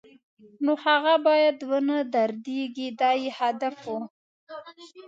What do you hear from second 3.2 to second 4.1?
یې هدف و.